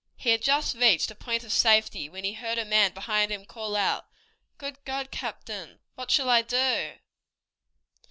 He 0.15 0.31
had 0.31 0.41
just 0.41 0.75
reached 0.75 1.11
a 1.11 1.15
point 1.15 1.43
of 1.43 1.51
safety 1.51 2.09
when 2.09 2.23
he 2.23 2.33
heard 2.33 2.57
a 2.57 2.65
man 2.65 2.91
behind 2.91 3.31
him 3.31 3.45
call 3.45 3.75
out, 3.75 4.07
"Good 4.57 4.83
God, 4.83 5.11
captain, 5.11 5.77
what 5.93 6.09
shall 6.09 6.27
I 6.31 6.41
do?" 6.41 6.93